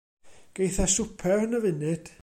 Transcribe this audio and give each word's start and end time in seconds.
Geith 0.59 0.81
e 0.85 0.87
swper 0.95 1.45
yn 1.45 1.57
y 1.59 1.63
funud. 1.67 2.05